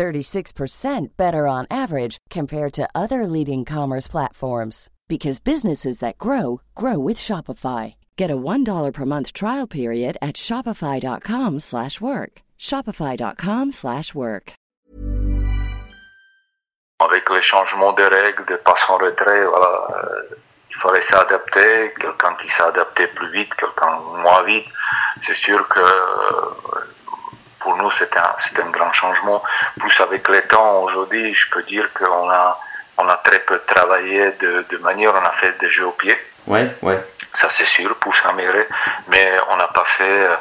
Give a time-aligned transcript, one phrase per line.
[0.00, 6.98] 36% better on average compared to other leading commerce platforms because businesses that grow grow
[6.98, 7.94] with Shopify.
[8.16, 12.32] Get a $1 per month trial period at shopify.com/work.
[12.68, 14.46] shopify.com/work.
[17.08, 20.34] Avec les changements de règles de passe en retrait, voilà, euh,
[20.70, 23.92] il fallait s'adapter, quelqu'un qui adapté plus vite, quelqu'un
[24.24, 24.68] moins vite.
[25.22, 26.59] C'est sûr que euh,
[27.82, 29.42] nous c'était un, un grand changement.
[29.78, 32.60] Plus avec le temps aujourd'hui, je peux dire qu'on a
[32.98, 36.16] on a très peu travaillé de, de manière, on a fait des jeux au pied.
[36.46, 37.02] Ouais, ouais.
[37.32, 38.66] Ça c'est sûr, pour s'améliorer,
[39.08, 40.36] mais on n'a pas fait euh,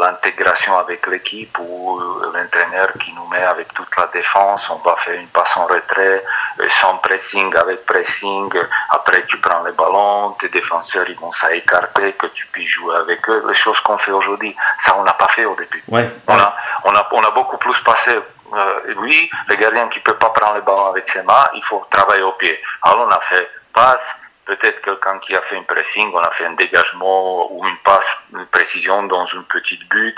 [0.00, 2.00] l'intégration avec l'équipe ou
[2.34, 4.68] l'entraîneur qui nous met avec toute la défense.
[4.70, 6.20] On va faire une passe en retrait, euh,
[6.68, 8.52] sans pressing, avec pressing.
[8.90, 13.28] Après tu prends le ballon, tes défenseurs ils vont s'écarter, que tu puisses jouer avec
[13.28, 13.44] eux.
[13.48, 15.82] Les choses qu'on fait aujourd'hui, ça on n'a pas fait au début.
[15.88, 18.12] Ouais, On, a, on, a, on a beaucoup plus passé.
[18.52, 21.86] Euh, lui, le gardien qui peut pas prendre le ballon avec ses mains, il faut
[21.90, 22.60] travailler au pied.
[22.82, 26.46] Alors on a fait passe, peut-être quelqu'un qui a fait un pressing, on a fait
[26.46, 30.16] un dégagement ou une passe, une précision dans une petite but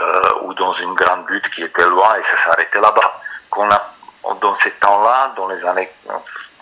[0.00, 3.20] euh, ou dans une grande but qui était loin et ça s'arrêtait là-bas.
[3.50, 3.92] Qu'on a,
[4.34, 5.90] dans ces temps-là, dans les années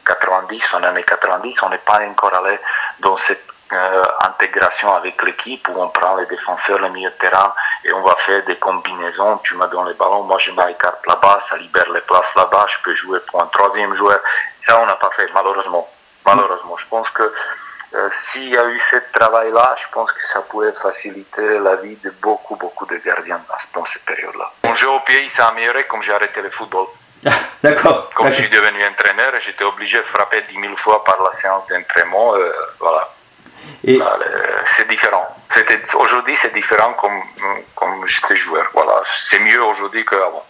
[0.05, 2.59] 90, en années 90, on n'est pas encore allé
[3.01, 7.53] dans cette euh, intégration avec l'équipe où on prend les défenseurs, le milieu de terrain
[7.85, 9.39] et on va faire des combinaisons.
[9.39, 12.77] Tu me donnes les ballons, moi je m'écarte là-bas, ça libère les places là-bas, je
[12.85, 14.19] peux jouer pour un troisième joueur.
[14.61, 15.89] Ça, on n'a pas fait, malheureusement.
[16.27, 17.33] Malheureusement, je pense que
[17.95, 21.97] euh, s'il y a eu ce travail-là, je pense que ça pouvait faciliter la vie
[21.97, 23.41] de beaucoup, beaucoup de gardiens
[23.75, 24.53] dans cette période-là.
[24.65, 26.87] Mon jeu au pied, il s'est amélioré comme j'ai arrêté le football.
[27.63, 28.11] D'accord.
[28.15, 31.65] Comme je suis devenu entraîneur, j'étais obligé de frapper 10 000 fois par la séance
[31.69, 32.35] d'entraînement.
[32.37, 33.11] euh, voilà.
[33.83, 35.27] Et euh, c'est différent.
[35.95, 37.23] Aujourd'hui, c'est différent comme,
[37.75, 38.67] comme j'étais joueur.
[38.75, 39.01] Voilà.
[39.05, 40.45] C'est mieux aujourd'hui qu'avant.